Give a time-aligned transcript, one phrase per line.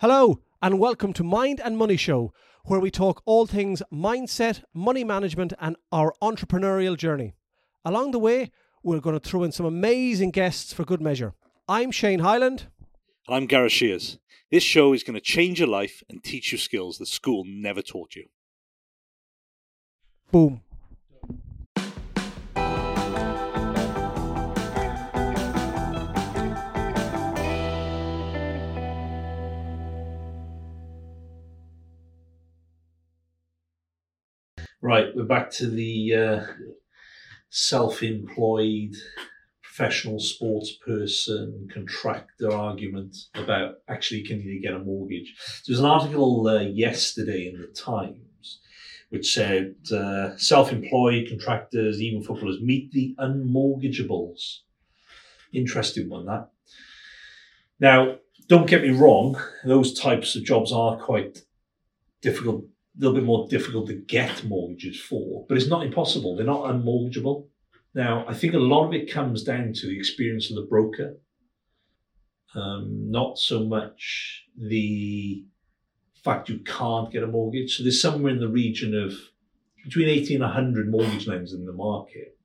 [0.00, 2.30] Hello, and welcome to Mind and Money Show,
[2.66, 7.32] where we talk all things mindset, money management, and our entrepreneurial journey.
[7.82, 8.50] Along the way,
[8.82, 11.32] we're going to throw in some amazing guests for good measure.
[11.66, 12.66] I'm Shane Highland.
[13.26, 14.18] And I'm Gareth Shears.
[14.50, 17.80] This show is going to change your life and teach you skills that school never
[17.80, 18.26] taught you.
[20.30, 20.60] Boom.
[34.86, 36.46] Right, we're back to the uh,
[37.50, 38.94] self-employed
[39.60, 45.34] professional sports person contractor argument about actually can you get a mortgage.
[45.66, 48.60] There was an article uh, yesterday in the Times
[49.08, 54.58] which said uh, self-employed contractors, even footballers, meet the unmortgageables.
[55.52, 56.48] Interesting one that.
[57.80, 61.42] Now, don't get me wrong; those types of jobs are quite
[62.22, 62.66] difficult
[62.98, 66.36] little bit more difficult to get mortgages for, but it's not impossible.
[66.36, 67.46] They're not unmortgageable.
[67.94, 71.16] Now, I think a lot of it comes down to the experience of the broker,
[72.54, 75.44] um, not so much the
[76.24, 77.76] fact you can't get a mortgage.
[77.76, 79.14] So there's somewhere in the region of
[79.84, 82.36] between 80 and 100 mortgage lenders in the market.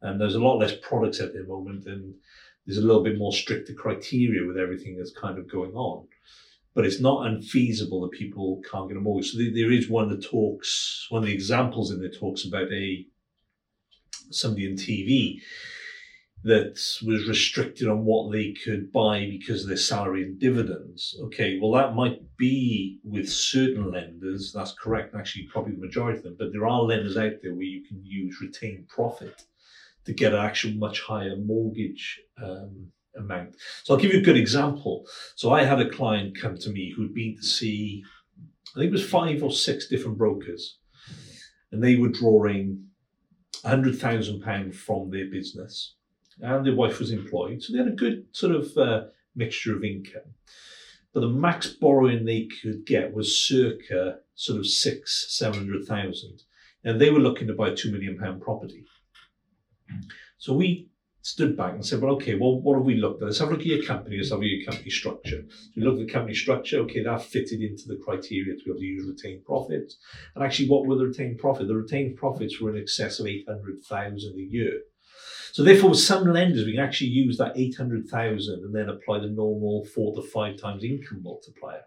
[0.00, 2.14] And there's a lot less products at the moment, and
[2.66, 6.06] there's a little bit more stricter criteria with everything that's kind of going on
[6.74, 9.32] but it's not unfeasible that people can't get a mortgage.
[9.32, 12.72] So there is one of the talks, one of the examples in the talks about
[12.72, 13.06] a
[14.30, 15.40] somebody in TV
[16.44, 21.18] that was restricted on what they could buy because of their salary and dividends.
[21.24, 24.52] Okay, well that might be with certain lenders.
[24.52, 25.14] That's correct.
[25.14, 26.36] Actually, probably the majority of them.
[26.38, 29.42] But there are lenders out there where you can use retained profit
[30.04, 33.56] to get an actual much higher mortgage um, amount.
[33.84, 35.06] So I'll give you a good example.
[35.36, 38.02] So I had a client come to me who'd been to see,
[38.74, 40.78] I think it was five or six different brokers,
[41.72, 42.84] and they were drawing
[43.64, 45.94] £100,000 from their business.
[46.40, 47.62] And their wife was employed.
[47.62, 49.02] So they had a good sort of uh,
[49.34, 50.34] mixture of income.
[51.12, 56.42] But the max borrowing they could get was circa sort of six, 700,000.
[56.84, 58.84] And they were looking to buy a £2 million property.
[60.38, 60.87] So we
[61.22, 63.26] stood back and said, well, okay, well, what have we looked at?
[63.26, 65.42] Let's have a look at your company, let's have a look at your company structure.
[65.48, 68.70] So we looked at the company structure, okay, that fitted into the criteria to be
[68.70, 69.98] able to use retained profits.
[70.34, 71.68] And actually, what were the retained profits?
[71.68, 74.80] The retained profits were in excess of 800,000 a year.
[75.52, 79.28] So therefore, with some lenders, we can actually use that 800,000 and then apply the
[79.28, 81.82] normal four to five times income multiplier.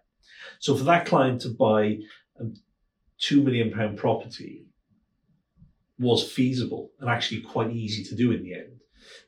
[0.60, 2.00] So for that client to buy
[2.40, 2.46] a
[3.20, 4.66] two million pound property
[6.00, 8.82] was feasible and actually quite easy to do in the end.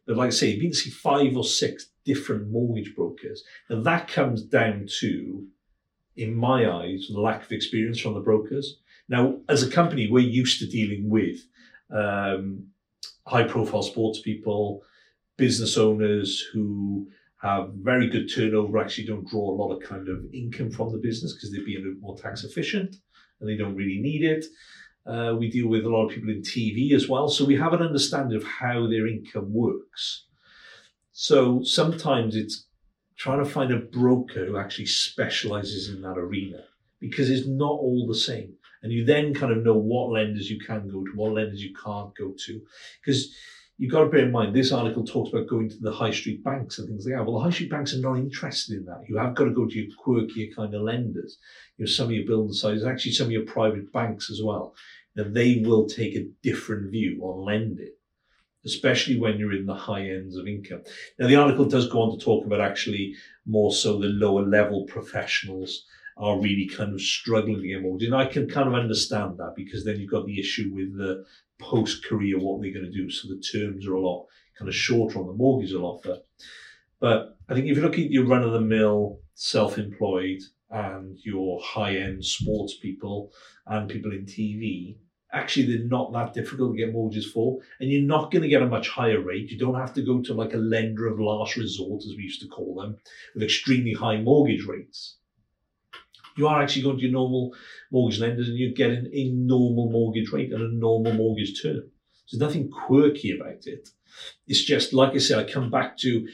[0.05, 3.43] But like I say, you've been to see five or six different mortgage brokers.
[3.69, 5.45] And that comes down to,
[6.15, 8.79] in my eyes, the lack of experience from the brokers.
[9.09, 11.37] Now, as a company, we're used to dealing with
[11.91, 12.67] um,
[13.27, 14.83] high profile sports people,
[15.37, 17.07] business owners who
[17.41, 20.97] have very good turnover, actually don't draw a lot of kind of income from the
[20.97, 22.95] business because they're being more tax efficient
[23.39, 24.45] and they don't really need it.
[25.05, 27.27] Uh, we deal with a lot of people in TV as well.
[27.27, 30.25] So we have an understanding of how their income works.
[31.11, 32.65] So sometimes it's
[33.17, 36.63] trying to find a broker who actually specializes in that arena
[36.99, 38.53] because it's not all the same.
[38.81, 41.73] And you then kind of know what lenders you can go to, what lenders you
[41.73, 42.61] can't go to.
[42.99, 43.33] Because
[43.77, 46.43] you've got to bear in mind, this article talks about going to the high street
[46.43, 47.23] banks and things like that.
[47.25, 49.03] Well, the high street banks are not interested in that.
[49.07, 51.37] You have got to go to your quirkier kind of lenders.
[51.77, 54.75] You know, some of your building societies, actually some of your private banks as well.
[55.15, 57.93] Now they will take a different view on lending,
[58.65, 60.83] especially when you're in the high ends of income.
[61.19, 64.85] Now the article does go on to talk about actually more so the lower level
[64.85, 65.85] professionals
[66.17, 68.11] are really kind of struggling to get mortgages.
[68.11, 71.25] And I can kind of understand that because then you've got the issue with the
[71.59, 73.09] post career, what they're going to do.
[73.09, 76.19] So the terms are a lot kind of shorter on the mortgage they'll offer.
[76.99, 81.17] But I think if you look at your run of the mill, self employed, and
[81.23, 83.31] your high end sports people
[83.67, 84.97] and people in TV,
[85.31, 87.59] actually they're not that difficult to get mortgages for.
[87.79, 89.51] And you're not going to get a much higher rate.
[89.51, 92.41] You don't have to go to like a lender of last resort, as we used
[92.41, 92.97] to call them,
[93.33, 95.17] with extremely high mortgage rates.
[96.35, 97.53] You are actually going to your normal
[97.91, 101.83] mortgage lenders and you're getting a normal mortgage rate and a normal mortgage term.
[102.31, 103.89] There's nothing quirky about it.
[104.47, 106.27] It's just, like I said, I come back to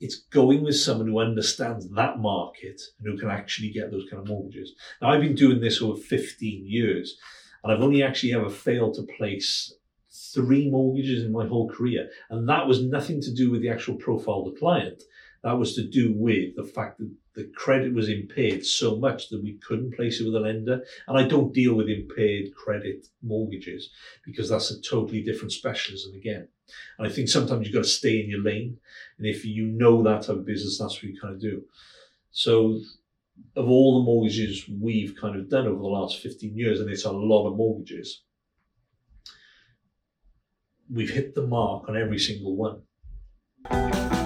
[0.00, 4.20] it's going with someone who understands that market and who can actually get those kind
[4.20, 4.72] of mortgages.
[5.00, 7.16] Now, I've been doing this over 15 years
[7.62, 9.72] and I've only actually ever failed to place
[10.10, 12.10] three mortgages in my whole career.
[12.30, 15.02] And that was nothing to do with the actual profile of the client.
[15.42, 19.42] That was to do with the fact that the credit was impaired so much that
[19.42, 20.82] we couldn't place it with a lender.
[21.08, 23.90] And I don't deal with impaired credit mortgages
[24.24, 26.46] because that's a totally different specialism again.
[26.98, 28.76] And I think sometimes you've got to stay in your lane.
[29.18, 31.62] And if you know that type of business, that's what you kind of do.
[32.30, 32.78] So
[33.56, 37.04] of all the mortgages we've kind of done over the last 15 years, and it's
[37.04, 38.22] a lot of mortgages,
[40.92, 44.21] we've hit the mark on every single one.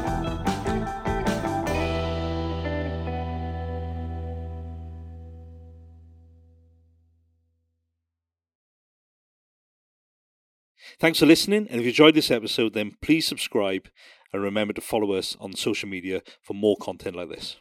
[10.98, 13.88] Thanks for listening, and if you enjoyed this episode, then please subscribe
[14.32, 17.56] and remember to follow us on social media for more content like this.